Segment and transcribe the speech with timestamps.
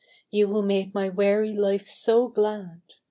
[0.31, 2.81] you who made my weary life so glad